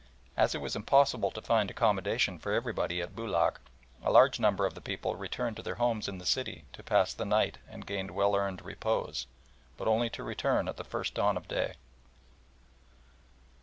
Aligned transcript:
As 0.35 0.55
it 0.55 0.61
was 0.61 0.75
impossible 0.75 1.29
to 1.29 1.43
find 1.43 1.69
accommodation 1.69 2.39
for 2.39 2.51
everybody 2.53 3.03
at 3.03 3.15
Boulac, 3.15 3.59
a 4.01 4.11
large 4.11 4.39
number 4.39 4.65
of 4.65 4.73
the 4.73 4.81
people 4.81 5.15
returned 5.15 5.57
to 5.57 5.61
their 5.61 5.75
homes 5.75 6.07
in 6.07 6.17
the 6.17 6.25
city 6.25 6.65
to 6.73 6.81
pass 6.81 7.13
the 7.13 7.23
night 7.23 7.59
and 7.69 7.85
gain 7.85 8.15
well 8.15 8.35
earned 8.35 8.63
repose, 8.65 9.27
but 9.77 9.87
only 9.87 10.09
to 10.09 10.23
return 10.23 10.67
at 10.67 10.77
the 10.77 10.83
first 10.83 11.13
dawn 11.13 11.37
of 11.37 11.47
day. 11.47 11.75